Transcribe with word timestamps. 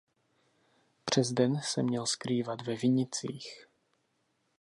Přes 1.05 1.31
den 1.31 1.61
se 1.61 1.83
měl 1.83 2.05
skrývat 2.05 2.61
ve 2.61 2.75
vinicích. 2.75 3.67